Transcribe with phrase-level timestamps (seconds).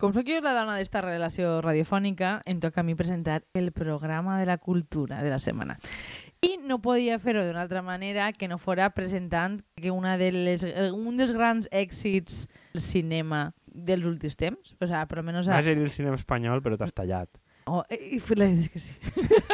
[0.00, 4.38] Com sóc jo la dona d'esta relació radiofònica, em toca a mi presentar el programa
[4.40, 5.76] de la cultura de la setmana.
[6.40, 10.64] I no podia fer-ho d'una altra manera que no fora presentant que una de les,
[10.96, 15.52] un dels grans èxits del cinema dels últims temps, o sea, per almenys...
[15.52, 17.28] Vas a ir al cinema espanyol, però t'has tallat.
[17.68, 18.96] Oh, i la veritat és que sí.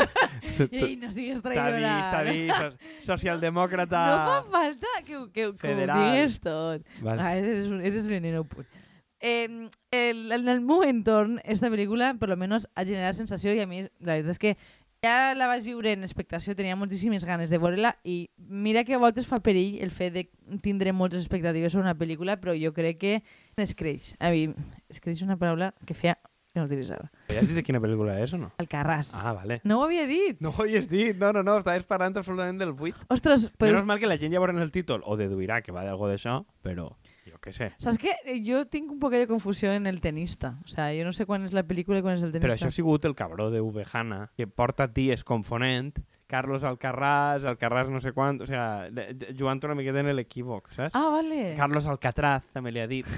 [0.92, 1.98] I no sigues traïdora.
[1.98, 2.54] vist, t'ha vist.
[3.02, 4.06] so- Socialdemòcrata...
[4.14, 6.86] No fa falta que, que, que ho digues tot.
[7.02, 7.18] Vale.
[7.20, 8.64] Ah, eres, un, eres veneno pur.
[9.20, 13.62] Eh, el, en el meu entorn, esta pel·lícula, per lo menos, ha generat sensació i
[13.62, 14.56] a mi, la veritat és que
[15.04, 19.00] ja la vaig viure en expectació, tenia moltíssimes ganes de veure-la i mira que a
[19.02, 20.26] voltes fa perill el fet de
[20.64, 23.18] tindre moltes expectatives sobre una pel·lícula, però jo crec que
[23.56, 24.14] es creix.
[24.18, 24.48] A mi,
[24.92, 26.16] es creix una paraula que feia
[26.56, 27.10] que no utilitzava.
[27.28, 28.48] Ja has dit de quina pel·lícula és o no?
[28.62, 29.12] Alcarràs.
[29.20, 29.60] Ah, vale.
[29.68, 30.38] No ho havia dit.
[30.40, 32.96] No ho havies dit, no, no, no, estaves parlant absolutament del buit.
[33.12, 33.74] Ostres, Però...
[33.74, 36.08] Menos mal que la gent ja veurà en el títol o deduirà que va d'algo
[36.08, 36.88] d'això, però
[37.46, 37.70] què sé.
[37.82, 38.16] Saps què?
[38.46, 40.56] Jo tinc un poc de confusió en el tenista.
[40.64, 42.48] O sea, jo no sé quan és la pel·lícula i quan és el tenista.
[42.48, 45.94] Però això ha sigut el cabró de Uvejana, que porta dies confonent,
[46.26, 48.88] Carlos Alcarràs, Alcarràs no sé quant, o sea,
[49.38, 50.98] jugant una miqueta en l'equívoc, saps?
[50.98, 51.54] Ah, vale.
[51.58, 53.06] Carlos Alcatraz, també li ha dit.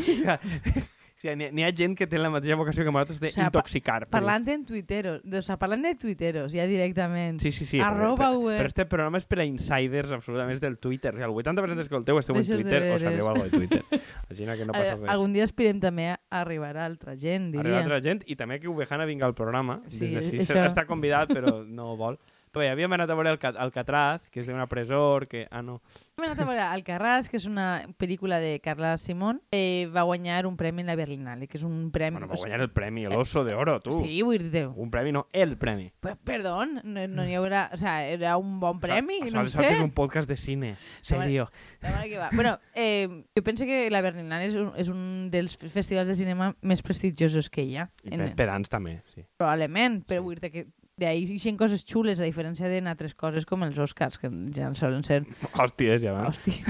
[1.20, 3.60] o sigui, n'hi ha gent que té la mateixa vocació que nosaltres O sea, pa-
[3.60, 4.06] d'intoxicar.
[4.06, 7.38] però- Parlant en tuiteros, o sea, parlant de tuiteros, ja directament.
[7.40, 7.78] Sí, sí, sí.
[7.78, 8.58] Arroba però, web.
[8.58, 11.12] però, este programa és per a insiders absolutament del Twitter.
[11.14, 13.50] O sigui, el 80% que escolteu esteu en Deixes de Twitter o sabeu alguna de
[13.50, 13.84] Twitter.
[14.30, 15.08] Imagina que no passa res.
[15.08, 17.60] algun dia aspirem també a arribar a altra gent, diria.
[17.60, 19.82] Arriba altra gent i també que Uvejana vinga al programa.
[19.88, 22.18] Sí, Des d'ací això- està convidat, però no vol.
[22.52, 25.44] Bé, havíem anat a veure Alca- Alcatraz, que és d'una presor, que...
[25.54, 25.76] Ah, no.
[26.18, 29.38] Hem anat a veure Alcarràs, que és una pel·lícula de Carla Simón.
[29.54, 32.16] Eh, va guanyar un premi en la Berlinale, que és un premi...
[32.18, 33.94] Bueno, va guanyar el premi, l'Oso de Oro, tu.
[34.00, 35.92] Sí, vull dir Un premi, no, el premi.
[36.02, 37.68] Pe- Perdón, no, no hi haurà...
[37.72, 39.76] O sea, era un bon premi, O sea, no això que sé.
[39.78, 40.72] és un podcast de cine.
[41.06, 41.46] Serio.
[41.78, 42.30] Que va.
[42.34, 46.50] Bueno, eh, jo penso que la Berlinale és un, és un dels festivals de cinema
[46.66, 47.86] més prestigiosos que hi ha.
[48.02, 49.22] I En, pedants també, sí.
[49.38, 50.26] probablement, però Sí.
[50.26, 50.66] vull dir que
[51.00, 55.22] d'ahir ixen coses xules, a diferència d'altres coses com els Oscars, que ja solen ser,
[55.54, 56.26] Hòsties, ja va.
[56.28, 56.60] hòstia,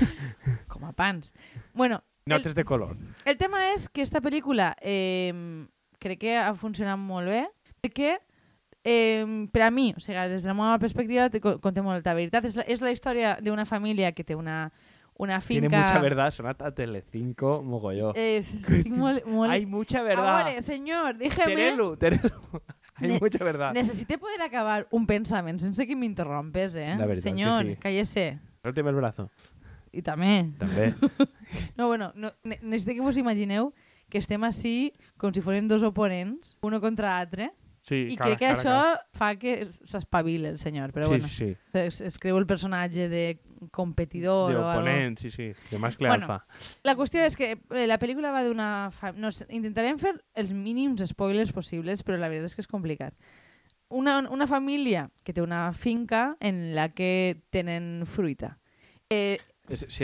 [0.72, 1.32] com a pans.
[1.74, 2.96] Bueno, el, Notes de color.
[3.26, 5.32] el tema és que esta pel·lícula eh,
[6.00, 7.42] crec que ha funcionat molt bé,
[7.84, 8.14] perquè
[8.84, 12.14] eh, per a mi, o sigui, des de la meva perspectiva, te co- conté molta
[12.16, 12.44] veritat.
[12.48, 14.70] És la, és la història d'una família que té una,
[15.20, 15.68] una finca...
[15.68, 18.12] Tiene mucha verdad, sonat a Telecinco, mogolló.
[18.16, 18.42] Eh,
[18.88, 19.24] molt...
[19.50, 20.44] Hay mucha verdad.
[20.46, 21.54] veure, senyor, déjeme...
[21.54, 22.62] Terelu, Terelu.
[22.96, 23.72] Hay Ne- mucha verdad.
[23.74, 26.94] Necessite poder acabar un pensament sense que m'interrompes, eh?
[26.96, 27.76] La veritat que senyor, sí.
[27.82, 28.38] cállese.
[28.62, 29.30] Suélteme el brazo.
[29.92, 30.50] I també.
[30.58, 30.94] També.
[31.76, 33.72] No, bueno, no, ne necessito que vos imagineu
[34.10, 37.50] que estem així com si fossin dos oponents, uno contra l'altre,
[37.84, 39.00] Sí, i cara, crec que cara, això cara.
[39.12, 43.24] fa que s'espavili el senyor, però sí, bueno, sí, es, es creu el personatge de
[43.70, 44.80] competidor de o algo.
[44.80, 46.46] oponent, sí, sí, de mascle Bueno, alfa.
[46.82, 48.90] La qüestió és que eh, la pel·lícula va d'una...
[48.94, 49.12] Fa...
[49.16, 53.14] No, intentarem fer els mínims spoilers possibles, però la veritat és que és complicat.
[53.94, 58.56] Una, una família que té una finca en la que tenen fruita.
[59.12, 59.38] Eh,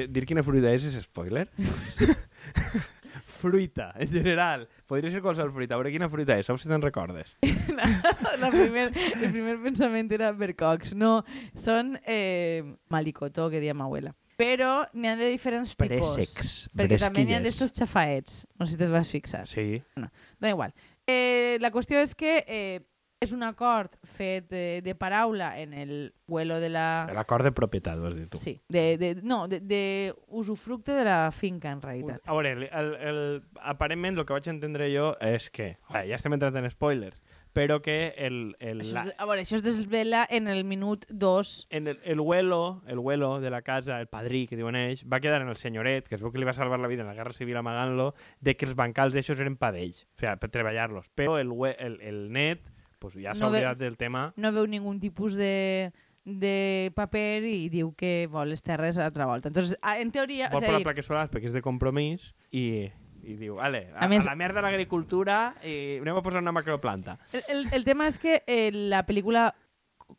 [0.09, 1.49] dir quina fruita és és spoiler?
[3.41, 4.67] fruita, en general.
[4.91, 5.77] Podria ser qualsevol fruita.
[5.77, 7.34] A veure quina fruita és, saps si te'n recordes?
[8.43, 10.93] la primer, el primer pensament era bercocs.
[10.99, 11.21] No,
[11.59, 14.15] són eh, malicotó, que diem abuela.
[14.41, 16.15] Però n'hi ha de diferents tipus.
[16.15, 18.45] Préssecs, Perquè també n'hi ha d'estos xafaets.
[18.56, 19.45] No sé si te'ls vas fixar.
[19.49, 19.83] Sí.
[19.97, 20.73] Dona igual.
[21.11, 22.81] Eh, la qüestió és que eh,
[23.20, 25.91] és un acord fet de, de paraula en el
[26.26, 27.04] vuelo de la...
[27.12, 28.38] L'acord de propietat, ho has dit tu.
[28.41, 32.25] Sí, de, de, no, de, de usufructe de la finca, en realitat.
[32.25, 33.20] A veure, el, el, el,
[33.60, 37.20] aparentment el que vaig entendre jo és que, eh, ja estem entrant en spoilers,
[37.53, 41.04] però que el, el, Això la, és, a veure, això es desvela en el minut
[41.12, 41.54] 2.
[41.76, 45.20] en el, el vuelo, el vuelo de la casa, el padrí, que diuen ells, va
[45.20, 47.19] quedar en el senyoret, que es veu que li va salvar la vida en la
[47.20, 51.12] Guerra Civil amagant-lo, de que els bancals d'aixòs eren pa d'ell, o sigui, per treballar-los.
[51.12, 52.64] Però el, el, el net
[53.00, 54.29] pues, ja s'ha No ve- oblidat del tema.
[54.37, 55.91] No veu ningun tipus de,
[56.25, 59.49] de paper i diu que vol les terres a altra volta.
[59.49, 60.50] Entonces, a- en teoria...
[60.52, 62.87] Vol a per la dir, placa solar perquè és de compromís i,
[63.25, 66.52] i diu, vale, a, A a, més- la merda l'agricultura i anem a posar una
[66.52, 67.19] macroplanta.
[67.32, 69.49] El, el, el tema és que eh, la pel·lícula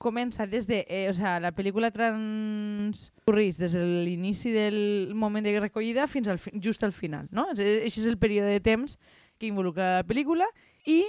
[0.02, 0.86] comença des de...
[0.90, 6.40] Eh, o sea, la pel·lícula transcorreix des de l'inici del moment de recollida fins al
[6.40, 7.48] fi, just al final, no?
[7.52, 8.98] Aquest és el període de temps
[9.38, 10.48] que involucra la pel·lícula
[10.86, 11.04] i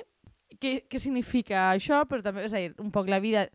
[0.60, 3.48] què, què significa això, però també, és a dir, un poc la vida...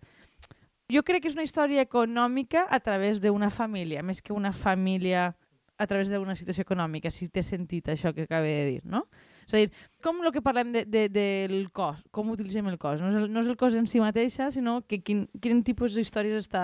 [0.87, 5.33] Jo crec que és una història econòmica a través d'una família, més que una família
[5.77, 9.03] a través d'una situació econòmica, si té sentit això que acabo de dir, no?
[9.47, 9.67] És a dir,
[10.03, 12.99] com el que parlem de, de, del cos, com utilitzem el cos.
[12.99, 15.95] No és el, no és el cos en si mateixa, sinó que quin, quin tipus
[15.95, 16.63] d'històries està,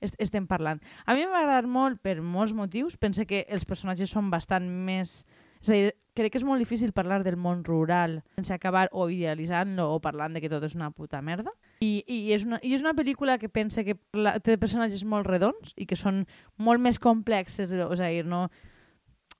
[0.00, 0.80] est, estem parlant.
[1.06, 2.96] A mi m'ha agradat molt per molts motius.
[2.98, 5.20] Penso que els personatges són bastant més...
[5.62, 9.08] És a dir, crec que és molt difícil parlar del món rural sense acabar o
[9.10, 11.52] idealitzant-lo o parlant de que tot és una puta merda.
[11.82, 13.98] I, i, és, una, i és una pel·lícula que pensa que
[14.46, 16.24] té personatges molt redons i que són
[16.56, 18.46] molt més complexes, o sigui, no,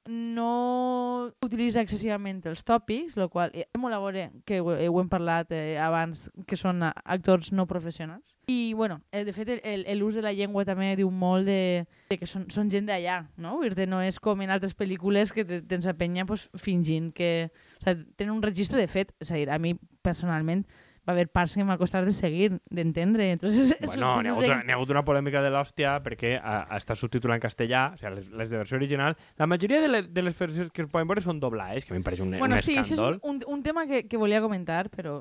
[0.06, 5.08] no utilitza excessivament els tòpics, el qual és molt a veure, que ho, ho hem
[5.08, 8.36] parlat eh, abans, que són actors no professionals.
[8.46, 9.54] I, bueno, eh, de fet,
[9.96, 13.56] l'ús de la llengua també diu molt de, de que són, són gent d'allà, no?
[13.64, 17.50] Dir no és com en altres pel·lícules que tens a penya pues, fingint que...
[17.80, 19.14] O sigui, tenen un registre de fet.
[19.24, 19.74] És a dir, a mi,
[20.04, 20.66] personalment,
[21.04, 23.30] va haver parts que m'ha costat de seguir, d'entendre.
[23.32, 26.96] Entonces, bueno, n'hi ha, hagut, ha hagut una polèmica de l'hòstia perquè a, a, està
[26.98, 29.18] subtitulat en castellà, o sigui, les, les de versió original.
[29.40, 31.96] La majoria de, les, de les versions que es poden veure són doblades, que a
[31.96, 33.18] mi em pareix un, bueno, un sí, escàndol.
[33.18, 35.20] Sí, és un, un tema que, que volia comentar, però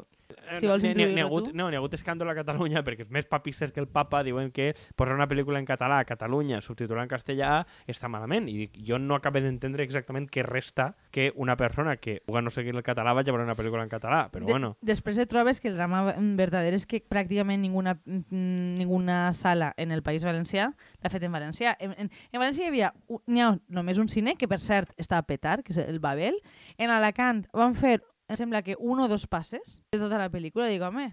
[0.60, 1.54] si vols introduir-lo tu.
[1.58, 4.72] No, n'hi ha hagut escàndol a Catalunya perquè més papistes que el papa diuen que
[4.96, 7.54] posar una pel·lícula en català a Catalunya subtitular en castellà
[7.90, 8.48] està malament.
[8.50, 12.54] I dic, jo no acabo d'entendre exactament què resta que una persona que pugui no
[12.54, 14.74] seguir el català vagi a veure una pel·lícula en català, però de, bueno.
[14.82, 16.04] Després et trobes que el drama
[16.38, 21.76] verdader és que pràcticament ninguna, ninguna sala en el País Valencià l'ha fet en valencià.
[21.80, 22.94] En, en, en València hi havia
[23.28, 26.40] n'hi ha només un cine, que per cert està a petar, que és el Babel.
[26.78, 28.00] En Alacant van fer
[28.40, 30.70] sembla que un o dos passes de tota la pel·lícula.
[30.72, 31.10] Dic, home,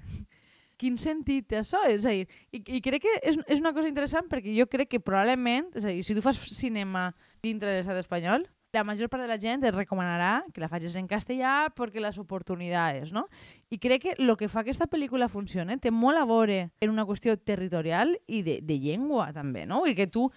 [0.80, 1.82] quin sentit té això?
[1.92, 4.94] És a dir, i, i crec que és, és una cosa interessant perquè jo crec
[4.94, 7.10] que probablement, és a dir, si tu fas cinema
[7.44, 10.94] dintre de l'estat espanyol, la major part de la gent et recomanarà que la facis
[10.98, 13.24] en castellà perquè les oportunitats, no?
[13.70, 16.92] I crec que el que fa que aquesta pel·lícula funcione té molt a veure en
[16.92, 19.82] una qüestió territorial i de, de llengua també, no?
[19.90, 20.28] I que tu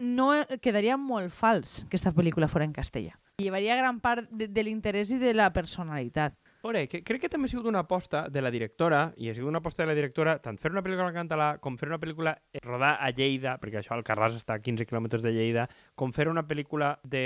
[0.00, 4.62] no quedaria molt fals que aquesta pel·lícula fos en castellà llevaria gran part de, de
[4.62, 6.36] l'interès i de la personalitat.
[6.64, 9.50] Veure, que, crec que també ha sigut una aposta de la directora, i ha sigut
[9.50, 12.36] una aposta de la directora, tant fer una pel·lícula en català com fer una pel·lícula
[12.64, 15.66] rodar a Lleida, perquè això al Carràs està a 15 quilòmetres de Lleida,
[15.98, 17.24] com fer una pel·lícula de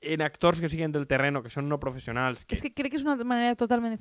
[0.00, 2.44] en actors que siguin del terreno, que són no professionals.
[2.44, 2.54] Que...
[2.56, 3.96] És que crec que és una manera totalment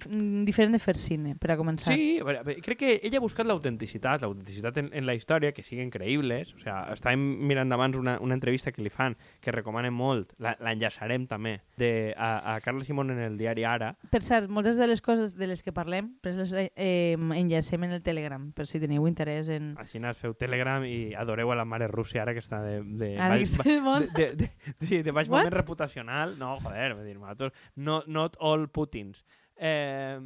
[0.46, 1.94] diferent de fer cine, per a començar.
[1.96, 2.20] Sí,
[2.66, 6.54] crec que ella ha buscat l'autenticitat, l'autenticitat en, en la història, que siguin creïbles.
[6.56, 11.28] O sigui, estàvem mirant abans una, una entrevista que li fan, que recomanen molt, l'enllaçarem
[11.32, 13.94] també, de, a, a Carles Simón en el diari Ara.
[14.12, 18.04] Per cert, moltes de les coses de les que parlem les eh, enllacem en el
[18.04, 19.74] Telegram, per si teniu interès en...
[19.82, 22.82] Així nas, feu Telegram i adoreu a la mare Rússia, ara que està de...
[22.84, 26.36] de ara baix, que està de, de, de, de, de, de baix moment reputació nacional,
[26.42, 29.24] no, joder, vull dir, nosaltres, no, not all Putins.
[29.56, 30.20] Eh,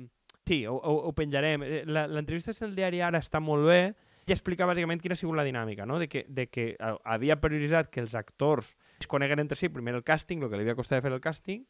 [0.47, 1.65] sí, ho, ho, ho penjarem.
[1.65, 3.81] Eh, l'entrevista del diari Ara està molt bé,
[4.29, 5.97] i explica bàsicament quina ha sigut la dinàmica, no?
[5.97, 6.71] de, que, de que
[7.03, 10.67] havia prioritzat que els actors es coneguen entre si, primer el càsting, el que li
[10.67, 11.63] havia costat fer el càsting,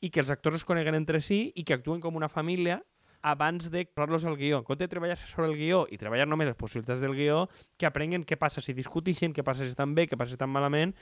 [0.00, 2.80] i que els actors es coneguen entre si i que actuen com una família
[3.22, 4.58] abans de posar-los al guió.
[4.58, 7.44] En compte de treballar sobre el guió i treballar només les possibilitats del guió,
[7.76, 10.50] que aprenguen què passa si discutixen, què passa si estan bé, què passa si estan
[10.50, 10.96] malament,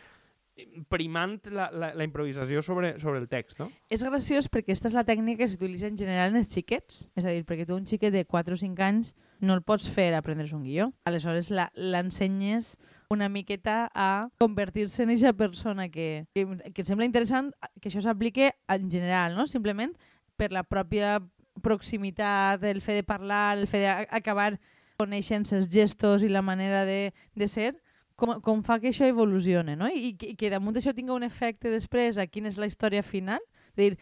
[0.90, 3.68] primant la, la, la improvisació sobre, sobre el text, no?
[3.92, 7.06] És graciós perquè aquesta és la tècnica que s'utilitza en general en els xiquets.
[7.18, 9.88] És a dir, perquè tu un xiquet de 4 o 5 anys no el pots
[9.92, 10.90] fer aprendre's un guió.
[11.08, 12.76] Aleshores l'ensenyes
[13.10, 16.44] una miqueta a convertir-se en aquesta persona que, que,
[16.74, 19.46] que em sembla interessant que això s'aplique en general, no?
[19.48, 19.94] Simplement
[20.36, 21.18] per la pròpia
[21.64, 24.58] proximitat, el fet de parlar, el fet d'acabar
[24.98, 27.72] coneixent els gestos i la manera de, de ser,
[28.18, 29.88] com, com fa que això evolucione, no?
[29.88, 33.42] I, i que damunt d'això tinga un efecte després a quina és la història final.
[33.78, 33.98] De dir,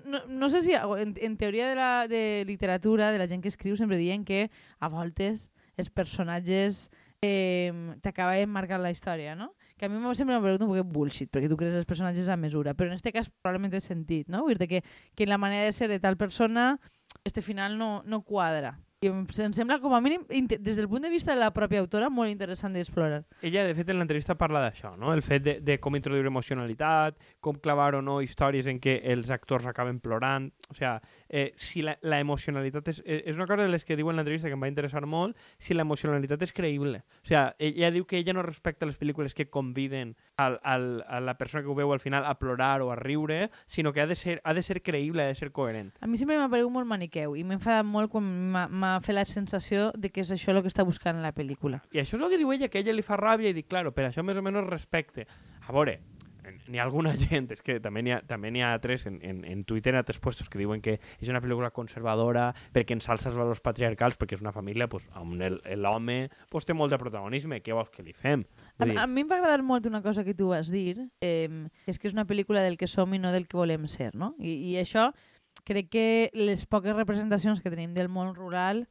[0.00, 3.52] no, no sé si en, en teoria de, la, de literatura, de la gent que
[3.52, 4.48] escriu, sempre diuen que
[4.80, 6.88] a voltes els personatges
[7.20, 9.52] eh, t'acaben marcant la història, no?
[9.76, 12.36] Que a mi sempre m'ha preguntat un poc bullshit, perquè tu crees els personatges a
[12.36, 14.44] mesura, però en aquest cas probablement té sentit, no?
[14.44, 14.82] Vull dir que,
[15.16, 16.78] que la manera de ser de tal persona,
[17.24, 18.78] este final no, no quadra.
[19.02, 21.80] I em, em sembla, com a mínim, des del punt de vista de la pròpia
[21.80, 23.22] autora, molt interessant d'explorar.
[23.40, 25.14] Ella, de fet, en l'entrevista parla d'això, no?
[25.16, 29.32] El fet de, de com introduir emocionalitat, com clavar o no històries en què els
[29.32, 30.50] actors acaben plorant...
[30.68, 30.92] O sigui,
[31.30, 34.18] eh, si la, la emocionalitat és, eh, és una cosa de les que diu en
[34.18, 37.04] l'entrevista que em va interessar molt, si la emocionalitat és creïble.
[37.22, 41.20] O sigui, ella diu que ella no respecta les pel·lícules que conviden al, al, a
[41.22, 44.08] la persona que ho veu al final a plorar o a riure, sinó que ha
[44.10, 45.94] de ser, ha de ser creïble, ha de ser coherent.
[46.00, 49.24] A mi sempre m'ha paregut molt maniqueu i m'ha enfadat molt quan m'ha fet la
[49.24, 51.84] sensació de que és això el que està buscant la pel·lícula.
[51.94, 53.94] I això és el que diu ella, que ella li fa ràbia i dic, claro,
[53.94, 55.28] per això més o menys respecte.
[55.66, 56.00] A veure,
[56.78, 59.94] ha alguna gent, és que també n'hi ha, també ha tres en, en, en Twitter
[59.94, 64.18] en altres puestos que diuen que és una pel·lícula conservadora perquè ensalça els valors patriarcals
[64.20, 68.04] perquè és una família pues, on l'home pues, té molt de protagonisme, què vols que
[68.06, 68.44] li fem?
[68.78, 68.96] A, dir...
[68.98, 71.48] a mi em va agradar molt una cosa que tu vas dir, eh,
[71.86, 74.34] és que és una pel·lícula del que som i no del que volem ser, no?
[74.38, 75.10] I, i això
[75.66, 78.86] crec que les poques representacions que tenim del món rural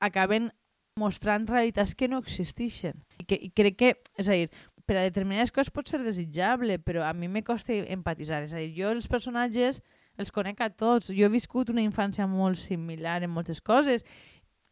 [0.00, 0.50] acaben
[0.96, 3.02] mostrant realitats que no existeixen.
[3.20, 4.48] I, que, i crec que, és a dir,
[4.86, 8.44] per a determinades coses pot ser desitjable, però a mi me costa empatitzar.
[8.46, 9.82] És a dir, jo els personatges
[10.16, 11.10] els conec a tots.
[11.12, 14.06] Jo he viscut una infància molt similar en moltes coses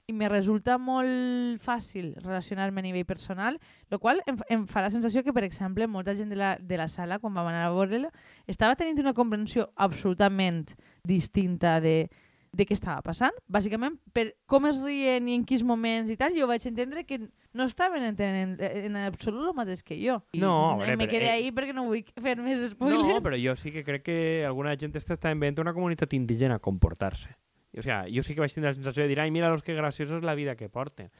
[0.06, 3.56] i me resulta molt fàcil relacionar-me a nivell personal,
[3.88, 6.76] el qual em, em fa la sensació que, per exemple, molta gent de la, de
[6.76, 8.10] la sala, quan vam anar a veure-la,
[8.46, 10.66] estava tenint una comprensió absolutament
[11.08, 12.10] distinta de,
[12.54, 13.34] de què estava passant.
[13.50, 17.18] Bàsicament, per com es rien i en quins moments i tal, jo vaig entendre que
[17.54, 20.20] no estaven entenent en absolut el mateix que jo.
[20.34, 23.08] I No, veure, me però, quedé eh, ahí perquè no vull fer més spoilers.
[23.08, 26.62] No, però jo sí que crec que alguna gent està, inventant una comunitat indígena a
[26.62, 27.34] comportar-se.
[27.76, 29.74] O sea, jo sí que vaig tenir la sensació de dir, ai, mira los que
[29.74, 31.10] graciosos la vida que porten.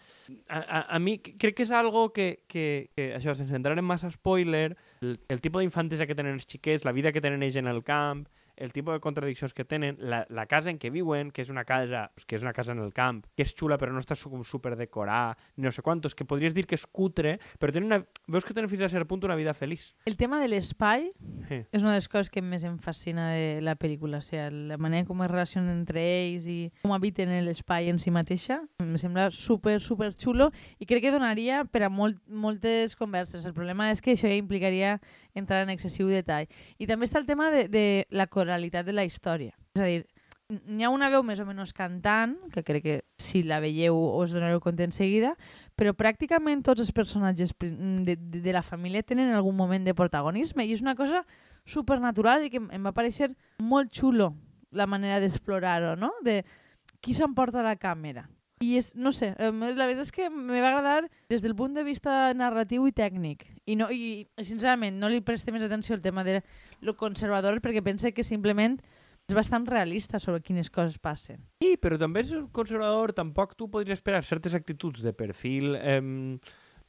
[0.47, 3.83] A, a, a mi crec que és algo que, que, que això, sense entrar en
[3.85, 7.59] massa spoiler, el, el tipus d'infantesa que tenen els xiquets, la vida que tenen ells
[7.59, 11.31] en el camp, el tipus de contradiccions que tenen, la, la casa en què viuen,
[11.31, 13.93] que és una casa que és una casa en el camp, que és xula però
[13.93, 17.73] no està com super decorada, no sé quantos, que podries dir que és cutre, però
[17.75, 19.95] tenen una, veus que tenen fins a cert punt una vida feliç.
[20.07, 21.11] El tema de l'espai
[21.49, 21.59] Sí.
[21.73, 24.19] és una de les coses que més em fascina de la pel·lícula.
[24.19, 28.11] O sigui, la manera com es relacionen entre ells i com habiten l'espai en si
[28.11, 33.45] mateixa em sembla super, super xulo i crec que donaria per a molt, moltes converses.
[33.45, 34.99] El problema és que això ja implicaria
[35.35, 36.49] entrar en excessiu detall.
[36.79, 39.55] I també està el tema de, de la coralitat de la història.
[39.75, 40.05] És a dir,
[40.49, 44.35] n'hi ha una veu més o menys cantant, que crec que si la veieu us
[44.35, 45.35] donareu compte en seguida,
[45.77, 50.67] però pràcticament tots els personatges de, de, de la família tenen algun moment de protagonisme
[50.67, 51.25] i és una cosa
[51.65, 54.35] supernatural i que em va parecer molt xulo
[54.75, 56.13] la manera d'explorar-ho, no?
[56.23, 56.43] De
[57.01, 58.29] qui s'emporta la càmera.
[58.65, 61.85] I és, no sé, la veritat és que me va agradar des del punt de
[61.85, 63.45] vista narratiu i tècnic.
[63.67, 66.41] I, no, i sincerament, no li presté més atenció al tema de
[66.81, 68.79] lo conservador perquè pense que simplement
[69.25, 71.41] és bastant realista sobre quines coses passen.
[71.65, 76.01] Sí, però també és conservador, tampoc tu podries esperar certes actituds de perfil, eh,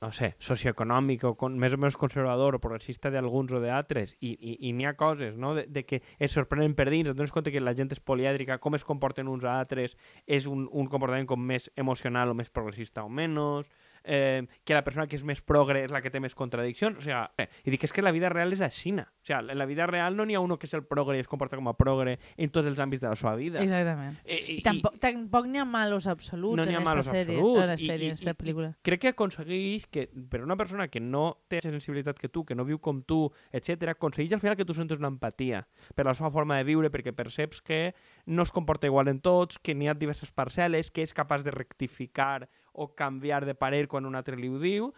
[0.06, 4.36] no sé, socioeconòmic o con, més o menys conservador o progressista d'alguns o d'altres, i,
[4.36, 7.34] i, i n'hi ha coses, no?, de, de que es sorprenen per dins, et dones
[7.34, 9.98] compte que la gent és polièdrica, com es comporten uns a altres,
[10.28, 13.72] és un, un comportament com més emocional o més progressista o menys,
[14.06, 17.02] eh, que la persona que és més progre és la que té més contradiccions, o
[17.02, 19.66] sigui, eh, i dic, és que la vida real és aixina, o sigui, en la
[19.66, 21.74] vida real no n'hi ha uno que és el progre i es comporta com a
[21.78, 23.62] progre en tots els àmbits de la seva vida.
[23.64, 24.18] Exactament.
[24.24, 27.62] Eh, i- I, tampoc, tampoc n'hi ha malos absoluts No en malos esta sèrie, absoluts,
[27.62, 28.76] en la i- sèrie, i- en esta i- pel·lícula.
[28.82, 32.56] crec que aconsegueix que per una persona que no té la sensibilitat que tu, que
[32.56, 36.14] no viu com tu, etc, aconsegueix al final que tu sentes una empatia per la
[36.14, 37.96] seva forma de viure, perquè perceps que
[38.26, 41.52] no es comporta igual en tots, que n'hi ha diverses parcel·les, que és capaç de
[41.52, 44.92] rectificar o canviar de parer quan un altre li ho diu.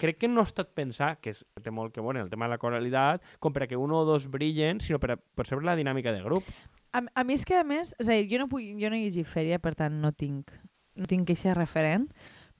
[0.00, 2.54] Crec que no ha estat pensar, que és, té molt que veure el tema de
[2.56, 5.76] la coralitat, com per a que un o dos brillen, sinó per a percebre la
[5.78, 6.48] dinàmica de grup.
[6.92, 8.98] A, a mi és que, a més, és a dir, jo no, puc, jo no
[8.98, 10.52] he llegit Fèria, per tant, no tinc,
[10.96, 12.08] no tinc queixa referent,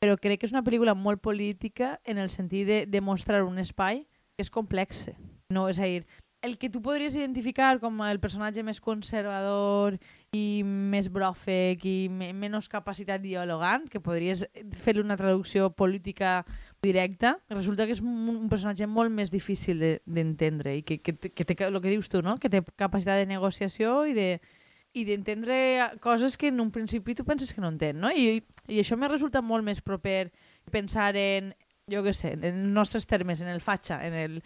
[0.02, 3.60] però crec que és una pel·lícula molt política en el sentit de, de mostrar un
[3.62, 4.04] espai
[4.36, 5.08] que és complex.
[5.52, 6.04] No, és a dir,
[6.42, 9.96] el que tu podries identificar com el personatge més conservador
[10.32, 14.46] i més bròfec i me, menys capacitat dialogant, que podries
[14.80, 16.38] fer-li una traducció política
[16.82, 20.98] directa, resulta que és un, un personatge molt més difícil de- d'entendre de, i que,
[21.04, 22.38] que, que té el que dius tu, no?
[22.40, 24.28] que té capacitat de negociació i de
[24.92, 25.54] i d'entendre
[26.04, 28.10] coses que en un principi tu penses que no entén, no?
[28.12, 30.30] I, i això me resulta molt més proper
[30.68, 31.54] pensar en,
[31.88, 34.42] jo què sé, en els nostres termes, en el fatxa, en el,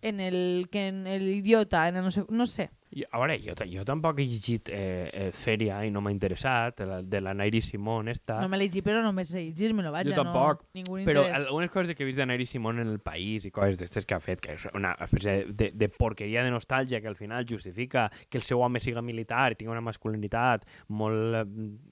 [0.00, 0.38] en el,
[0.72, 2.70] que en el idiota, en el no sé, no sé.
[2.94, 6.78] I, a veure, jo, jo tampoc he llegit eh, eh, Fèria i no m'ha interessat,
[6.86, 8.38] la, de la Nairi Simón, esta.
[8.40, 11.40] No me l'he llegit, però només he llegir-me-lo, vaja, Jo tampoc, no, ningú Però interès.
[11.40, 14.14] algunes coses que he vist de Nairi Simón en el país i coses d'estes que
[14.14, 18.06] ha fet, que és una espècie de, de porqueria de nostàlgia que al final justifica
[18.30, 21.44] que el seu home siga militar i tingui una masculinitat molt eh,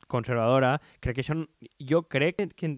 [0.07, 1.41] conservadora, crec que això...
[1.85, 2.71] Jo crec que, que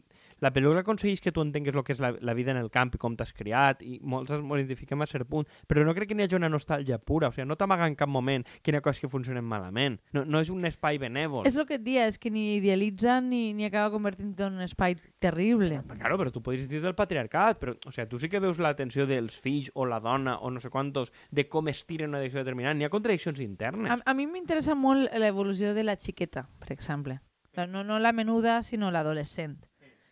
[0.44, 2.94] la pel·lícula aconsegueix que tu entengues el que és la, la vida en el camp
[2.94, 6.18] i com t'has criat i molts ens identifiquem a cert punt, però no crec que
[6.18, 8.44] n'hi hagi una nostàlgia pura, o sigui, no t'amaga en cap moment
[8.76, 9.96] ha coses que funcionen malament.
[10.12, 11.46] No, no és un espai benèvol.
[11.48, 14.64] És el que et dia, és que ni idealitzen ni, ni acaba convertint en un
[14.64, 15.80] espai terrible.
[15.94, 19.06] Claro, però tu podries dir del patriarcat, però o sea, tu sí que veus l'atenció
[19.08, 22.42] dels fills o la dona o no sé quantos de com es tiren una direcció
[22.42, 22.76] determinada.
[22.76, 23.90] N'hi ha contradiccions internes.
[23.92, 27.20] A, a mi m'interessa molt l'evolució de la xiqueta, per exemple.
[27.56, 29.62] No, no la menuda, sinó l'adolescent.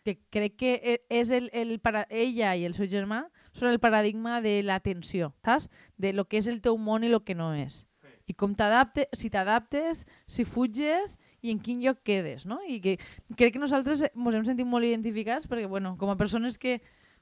[0.05, 2.05] Que crec que e- és el, el para...
[2.13, 3.23] ella i el seu germà
[3.57, 5.65] són el paradigma de l'atenció, saps?
[5.97, 7.87] De lo que és el teu món i lo que no és.
[8.29, 12.59] I com t'adaptes, si t'adaptes, si fuges i en quin lloc quedes, no?
[12.65, 12.95] I que
[13.37, 16.79] crec que nosaltres ens hem sentit molt identificats perquè, bueno, com a persones que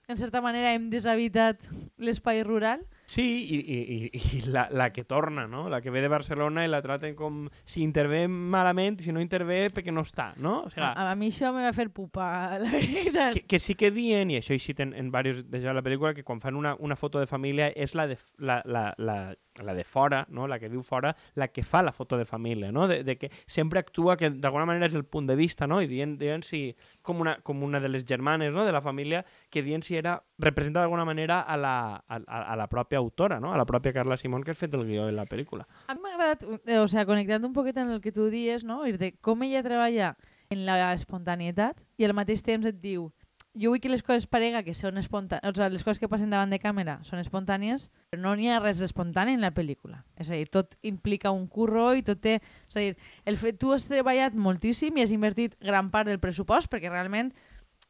[0.07, 1.63] en certa manera hem deshabitat
[1.97, 5.67] l'espai rural, Sí, i, i, i- la, la que torna, no?
[5.69, 9.67] La que ve de Barcelona i la traten com si intervé malament si no intervé
[9.75, 10.61] perquè no està, no?
[10.63, 13.33] O sigui, A, a mi això me va fer pupa, la veritat.
[13.35, 16.23] que, que sí que dien, i això hi citen en diversos de la pel·lícula, que
[16.23, 19.17] quan fan una, una foto de família és la de, la, la, la,
[19.61, 20.47] la de fora, no?
[20.47, 22.87] la que viu fora, la que fa la foto de família, no?
[22.87, 25.81] de, de que sempre actua que d'alguna manera és el punt de vista, no?
[25.83, 26.69] i dient, dient si,
[27.03, 28.63] com una, com una de les germanes no?
[28.65, 31.75] de la família, que dient si era, representa d'alguna manera a la,
[32.07, 33.53] a, a a la pròpia autora, no?
[33.53, 35.67] a la pròpia Carla Simón, que ha fet el guió de la pel·lícula.
[35.87, 38.63] A mi m'ha agradat, eh, o sea, connectant un poquet amb el que tu dies,
[38.63, 38.83] no?
[38.83, 40.15] De com ella treballa
[40.49, 43.11] en la espontanietat i al mateix temps et diu
[43.53, 46.31] jo vull que les coses parega que són espontànies, o sigui, les coses que passen
[46.33, 50.01] davant de càmera són espontànies, però no n'hi ha res d'espontani en la pel·lícula.
[50.17, 52.39] És a dir, tot implica un curro i tot té...
[52.69, 52.95] És a dir,
[53.29, 57.29] el fet, tu has treballat moltíssim i has invertit gran part del pressupost perquè realment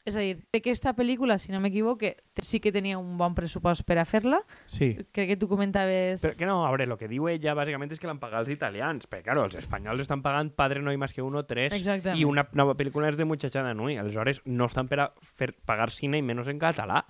[0.04, 3.98] és a dir, aquesta pel·lícula, si no m'equivoque, sí que tenia un bon pressupost per
[4.02, 4.42] a fer-la.
[4.68, 4.92] Sí.
[5.16, 6.22] Crec que tu comentaves...
[6.24, 8.54] Però que no, a veure, el que diu ella bàsicament és que l'han pagat els
[8.54, 12.20] italians, perquè, claro, els espanyols estan pagant Padre no hay más que uno, tres, Exactament.
[12.20, 13.96] i una nova pel·lícula és de Muchachada Nui.
[13.98, 17.06] Aleshores, no estan per a fer pagar cine i menys en català.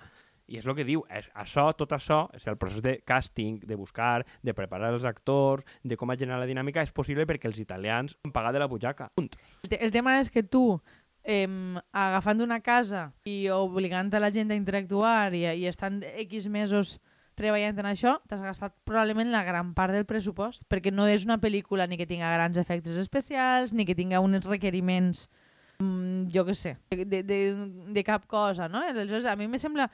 [0.46, 3.78] I és el que diu, és, això, tot això, és el procés de càsting, de
[3.80, 8.18] buscar, de preparar els actors, de com generar la dinàmica, és possible perquè els italians
[8.22, 9.08] han pagat de la butxaca.
[9.16, 9.32] Punt.
[9.72, 10.82] El tema és que tu,
[11.24, 11.48] eh,
[11.92, 16.98] agafant una casa i obligant a la gent a interactuar i, i estant X mesos
[17.34, 21.40] treballant en això, t'has gastat probablement la gran part del pressupost, perquè no és una
[21.42, 25.26] pel·lícula ni que tinga grans efectes especials, ni que tinga uns requeriments,
[25.80, 27.40] mm, jo què sé, de, de,
[27.90, 28.84] de cap cosa, no?
[28.86, 29.90] Aleshores, a mi me sembla,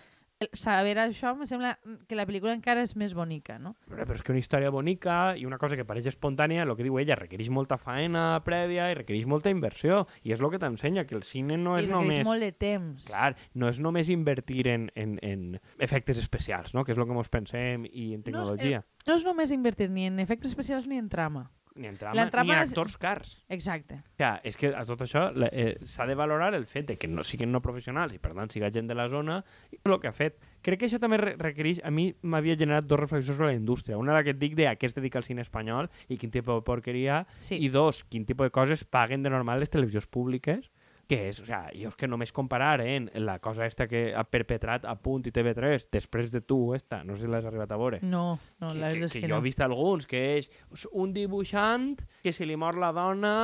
[0.52, 1.75] saber això, me sembla
[2.09, 3.75] que la pel·lícula encara és més bonica, no?
[3.90, 6.87] Però, però és que una història bonica i una cosa que pareix espontània, el que
[6.87, 10.06] diu ella, requereix molta faena prèvia i requereix molta inversió.
[10.25, 12.25] I és el que t'ensenya, que el cine no I és només...
[12.25, 13.11] molt de temps.
[13.11, 15.47] Clar, no és només invertir en, en, en
[15.78, 16.87] efectes especials, no?
[16.88, 18.85] que és el que ens pensem, i en tecnologia.
[19.06, 21.50] No és només invertir ni en efectes especials ni en trama.
[21.80, 23.30] Ni en trama, la ni trama en és- actors cars.
[23.49, 23.94] Exacte.
[23.94, 27.08] O sea, és que a tot això eh, s'ha de valorar el fet de que
[27.08, 29.38] no siguin no professionals i per tant siga gent de la zona
[29.73, 30.36] i el que ha fet.
[30.60, 33.97] Crec que això també re requereix, a mi m'havia generat dos reflexions sobre la indústria.
[33.97, 36.30] Una la que et dic de a què es dedica el cine espanyol i quin
[36.30, 37.56] tipus de porqueria Sí.
[37.56, 40.69] i dos, quin tipus de coses paguen de normal les televisions públiques
[41.10, 44.12] que és, o sea, jo és que només comparar eh, en la cosa esta que
[44.14, 47.73] ha perpetrat a Punt i TV3 després de tu, esta, no sé si l'has arribat
[47.75, 47.99] a veure.
[48.04, 49.40] No, no, que, la que, que, que, jo no.
[49.40, 50.50] he vist alguns, que és
[50.92, 53.34] un dibuixant que se li mor la dona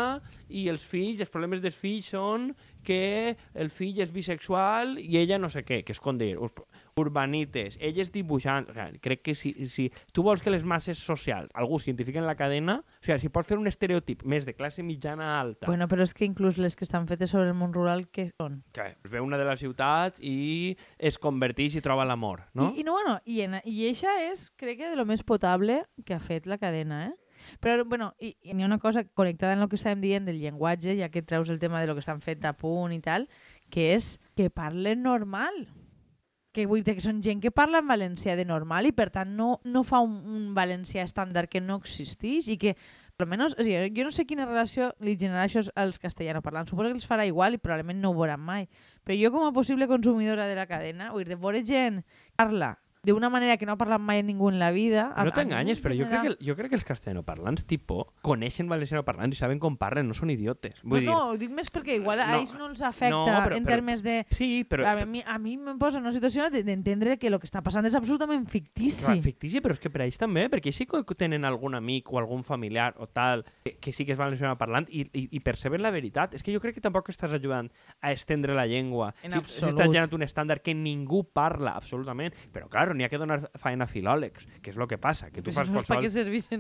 [0.47, 2.53] i els fills, els problemes dels fills són
[2.87, 6.65] que el fill és bisexual i ella no sé què, que és com dir, ur-
[6.97, 10.99] urbanites, ell és dibuixant, o sigui, crec que si, si tu vols que les masses
[11.03, 14.55] socials, algú científic en la cadena, o sigui, si pots fer un estereotip més de
[14.57, 17.75] classe mitjana alta, Bueno, però és que inclús les que estan fetes sobre el món
[17.75, 18.63] rural, què són?
[18.73, 22.71] que es ve una de la ciutat i es converteix i troba l'amor, no?
[22.75, 25.83] I, i, no, bueno, i, en, i eixa és, crec que, de lo més potable
[26.07, 27.15] que ha fet la cadena, eh?
[27.61, 30.41] Però, bueno, i, i hi ha una cosa connectada en el que estàvem dient del
[30.41, 33.29] llenguatge, ja que treus el tema de lo que estan fet a punt i tal,
[33.71, 35.67] que és que parlen normal.
[36.57, 39.35] Que vull dir que són gent que parla en valencià de normal i, per tant,
[39.37, 42.73] no, no fa un, un valencià estàndard que no existeix i que,
[43.21, 46.73] almenys, o sigui, jo no sé quina relació li generarà això als castellanoparlants.
[46.73, 48.71] Suposo que els farà igual i probablement no ho veuran mai.
[49.05, 52.03] Però jo, com a possible consumidora de la cadena, vull dir, de veure gent
[52.37, 52.75] parla
[53.07, 55.09] d'una manera que no ha parlat mai ningú en la vida...
[55.17, 59.37] No t'enganyes, en però jo crec, que, jo crec que els castellanoparlants, tipo, coneixen valencianoparlants
[59.37, 60.83] i saben com parlen, no són idiotes.
[60.83, 63.15] No, Vull dir, no, ho dic més perquè igual a No, ells no els afecta
[63.15, 64.17] no, però- en però- termes de...
[64.31, 64.87] sí, però...
[64.91, 67.63] a mi, a mi em posa en una situació de- d'entendre que el que està
[67.63, 69.05] passant és absolutament fictici.
[69.07, 72.19] Clar, fictici, però és que per ells també, perquè sí que tenen algun amic o
[72.19, 75.83] algun familiar o tal que, que sí que és valenciano parlant i, i, i perceben
[75.83, 76.35] la veritat.
[76.35, 79.13] És que jo crec que tampoc estàs ajudant a estendre la llengua.
[79.23, 79.75] En si, si absolut.
[79.75, 82.35] estàs generant un estàndard que ningú parla, absolutament.
[82.53, 85.43] Però, clar, n'hi ha que donar feina a filòlegs, que és el que passa, que
[85.45, 86.03] tu fas qualsevol...
[86.05, 86.17] els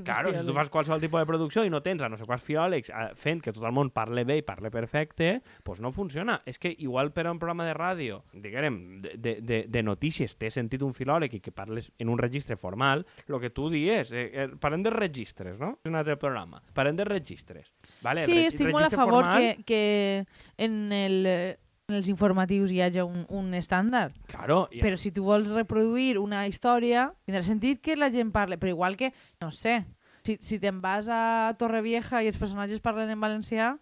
[0.07, 2.45] Claro, si tu fas qualsevol tipus de producció i no tens a no sé quants
[2.47, 6.39] filòlegs eh, fent que tot el món parle bé i parle perfecte, doncs no funciona.
[6.47, 10.37] És que igual per a un programa de ràdio, diguem, de, de, de, de notícies,
[10.37, 14.13] té sentit un filòleg i que parles en un registre formal, el que tu dies,
[14.13, 15.79] eh, eh, parlem de registres, no?
[15.83, 16.63] És un altre programa.
[16.77, 17.73] Parlem de registres.
[18.03, 22.09] Vale, Sí, reg- estic molt a favor formal, que, que en, el, eh, en els
[22.11, 24.15] informatius hi hagi un, un estàndard.
[24.27, 28.59] Claro, i, Però si tu vols reproduir una història, tindrà sentit que la gent parli,
[28.59, 29.85] però igual que, no sé,
[30.27, 33.77] si, si te'n vas a Torrevieja i els personatges parlen en valencià,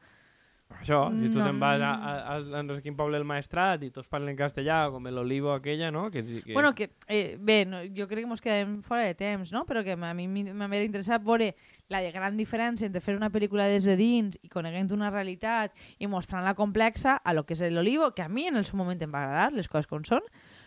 [0.80, 2.08] això, si tu no, te'n vas a, mm.
[2.08, 5.52] a, a, a no sé quin poble del Maestrat i tots parlen castellà, com l'Olivo
[5.54, 6.06] aquella, no?
[6.12, 6.52] Que, que...
[6.52, 9.64] Bueno, que, eh, bé, no, jo crec que ens quedem fora de temps, no?
[9.68, 11.52] però que a mi m'hauria interessat veure
[11.92, 16.08] la gran diferència entre fer una pel·lícula des de dins i coneguent una realitat i
[16.10, 19.12] mostrant-la complexa a lo que és l'Olivo, que a mi en el seu moment em
[19.12, 20.24] va agradar, les coses com són,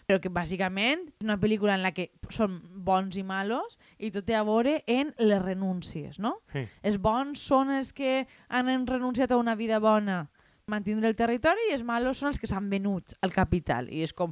[0.08, 4.24] però que bàsicament és una pel·lícula en la que són bons i malos i tot
[4.30, 6.38] té a veure en les renúncies, no?
[6.54, 6.64] Sí.
[6.88, 10.24] Els bons són els que han renunciat a una vida bona
[10.72, 13.92] mantindre el territori i els malos són els que s'han venut al capital.
[13.92, 14.32] I és com,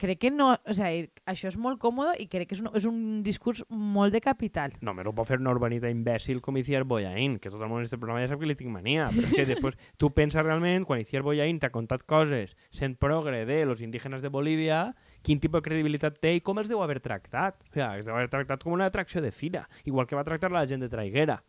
[0.00, 2.84] crec que no, o sigui, això és molt còmode i crec que és un, és
[2.88, 4.76] un discurs molt de capital.
[4.84, 7.80] No, me lo puedo fer una urbanita imbècil com Iciar Boyain, que tot el món
[7.80, 10.44] en este programa ja sap que li tinc mania, però és que després tu penses
[10.44, 14.86] realment, quan Iciar Boyain t'ha contat coses sent progre de los indígenas de Bolívia,
[15.24, 17.56] quin tipus de credibilitat té i com els deu haver tractat.
[17.64, 20.52] O sigui, els deu haver tractat com una atracció de fira, igual que va tractar
[20.52, 21.40] la gent de Traiguera.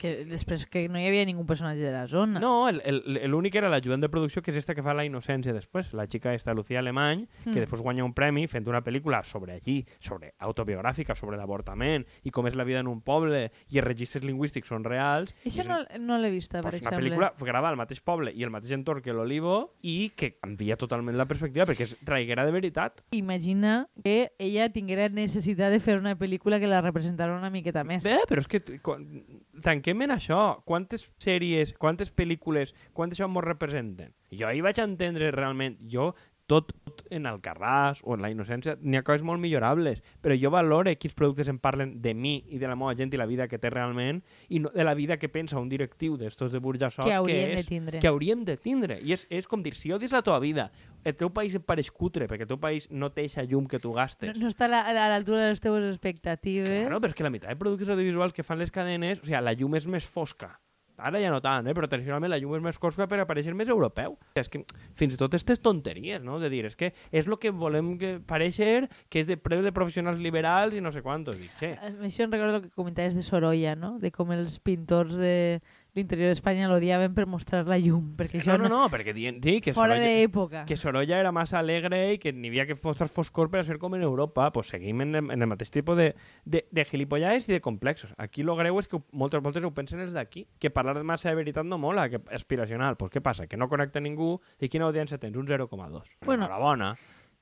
[0.00, 2.40] Que després que no hi havia ningú personatge de la zona.
[2.40, 5.52] No, el- el- l'únic era l'ajudant de producció, que és esta que fa la innocència
[5.52, 7.60] després, la xica esta, Lucía Alemany, que Mm.
[7.66, 12.46] després guanya un premi fent una pel·lícula sobre allí, sobre autobiogràfica, sobre l'avortament i com
[12.46, 15.34] és la vida en un poble i els registres lingüístics són reals.
[15.44, 17.10] Això és no, no l'he vista, per pues una exemple.
[17.10, 21.16] pel·lícula gravada al mateix poble i el mateix entorn que l'Olivo i que canvia totalment
[21.18, 23.02] la perspectiva perquè és traiguera de veritat.
[23.10, 28.02] Imagina que ella tinguera necessitat de fer una pel·lícula que la representara una miqueta més.
[28.02, 29.22] Bé, però és que quan-
[29.64, 30.40] tanquem en això.
[30.68, 34.14] Quantes sèries, quantes pel·lícules, quantes això mos representen?
[34.30, 36.12] Jo ahir vaig entendre realment, jo
[36.50, 36.72] tot
[37.14, 41.14] en Alcarràs o en la innocència n'hi ha coses molt millorables, però jo valore quins
[41.14, 43.70] productes em parlen de mi i de la meva gent i la vida que té
[43.70, 47.60] realment i no de la vida que pensa un directiu d'estos de Burjassot que de
[47.60, 48.00] és, tindre.
[48.02, 48.98] que hauríem de tindre.
[49.02, 50.70] I és, és com dir, si odies la teva vida,
[51.04, 53.78] el teu país et pareix cutre perquè el teu país no té eixa llum que
[53.78, 54.38] tu No, gastes.
[54.38, 56.68] no està a la- a l'altura de les teves expectatives.
[56.86, 59.40] Claro, però és que la meitat de productes audiovisuals que fan les cadenes, o sigui,
[59.40, 60.58] la llum és més fosca.
[61.00, 61.74] Ara ja no tant, eh?
[61.76, 64.16] però tradicionalment la llum és més fosca per aparèixer més europeu.
[64.38, 64.62] És que
[64.98, 66.38] fins i tot aquestes tonteries, no?
[66.42, 69.72] De dir, és que és el que volem que pareixer, que és de preu de
[69.76, 71.38] professionals liberals i no sé quantos.
[71.40, 71.74] Dic, che,
[72.06, 73.96] Això em recordo el que comentaves de Sorolla, no?
[73.98, 75.60] De com els pintors de
[76.00, 79.58] l'interior d'Espanya l'odiaven per mostrar la llum, perquè això no, no, no, perquè dient, sí,
[79.62, 80.64] que fora d'època.
[80.68, 83.78] que Sorolla era massa alegre i que n'hi havia que mostrar foscor per a ser
[83.78, 84.50] com en Europa.
[84.54, 86.10] Pues seguim en, en el mateix tipus de,
[86.44, 88.14] de, de gilipollades i de complexos.
[88.18, 91.30] Aquí lo greu és que moltes voltes ho pensen els d'aquí, que parlar de massa
[91.30, 92.96] de veritat no mola, que aspiracional.
[92.96, 93.46] Pues què passa?
[93.46, 95.36] Que no connecta ningú i quina audiència tens?
[95.36, 96.16] Un 0,2.
[96.24, 96.94] Bueno, Enhorabona.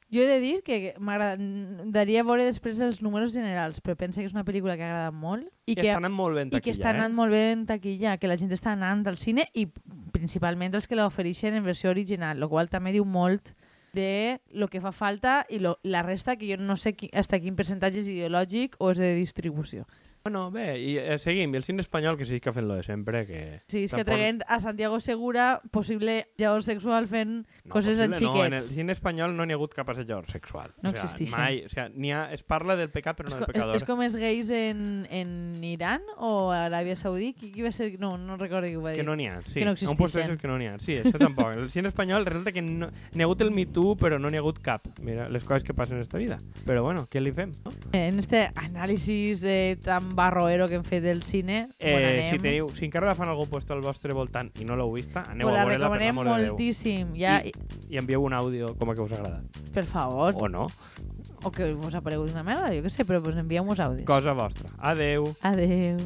[0.08, 4.32] Jo he de dir que m'agradaria veure després els números generals, però penso que és
[4.32, 6.76] una pel·lícula que agrada molt i I que, està anant molt ben i que taquilla,
[6.78, 7.16] està anant eh?
[7.18, 9.66] molt bé en taquilla, que la gent està anant al cine i
[10.14, 13.52] principalment els que l'ofereixen en versió original, el qual també diu molt
[13.92, 17.40] de lo que fa falta i lo, la resta que jo no sé qui, hasta
[17.40, 19.84] quin percentatge és ideològic o és de distribució.
[20.24, 21.54] Bueno, bé, i eh, seguim.
[21.54, 23.62] I el cine espanyol que sí que fet lo de sempre, que...
[23.70, 28.34] Sí, és que traient a Santiago Segura possible llavor sexual fent No, coses en possible
[28.34, 28.74] No, en el xiquets.
[28.74, 30.74] cine espanyol no n'hi ha hagut cap assetjador sexual.
[30.82, 31.38] No o sea, existixen.
[31.38, 33.76] Mai, o sea, n'hi ha, es parla del pecat però És, no del és, pecador.
[33.76, 37.32] és com els gais en, en Iran o a Aràbia Saudí.
[37.38, 37.94] Qui, qui va ser?
[38.00, 39.00] No, no recordo qui ho va dir.
[39.00, 39.60] Que no n'hi ha, sí.
[39.60, 40.78] Que no ha un que no n'hi ha.
[40.78, 41.54] Sí, això tampoc.
[41.56, 44.40] El cine espanyol resulta que no, n'hi ha hagut el Me Too, però no n'hi
[44.40, 44.84] ha hagut cap.
[45.00, 46.38] Mira, les coses que passen en esta vida.
[46.66, 47.52] Però bueno, què li fem?
[47.64, 47.72] No?
[47.92, 52.38] En este análisis eh, tan barroero que hem fet del cine, Eh, bueno, anem, si,
[52.38, 55.48] teniu, si encara la fan algun puesto al vostre voltant i no l'heu vista, aneu
[55.48, 56.52] pues a la veure-la per l'amor de Déu.
[56.52, 57.14] moltíssim.
[57.16, 57.52] Ja, I-
[57.90, 59.44] I envieu un àudio com a que us ha agradat.
[59.72, 60.34] per favor.
[60.36, 60.66] O no.
[61.44, 64.04] O que vos ha paregut una merda, jo què sé, però pues enviem-vos àudios.
[64.06, 64.68] Cosa vostra.
[64.78, 65.34] Adeu.
[65.42, 65.96] Adeu.